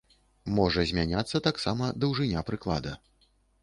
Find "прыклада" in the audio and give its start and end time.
2.53-3.01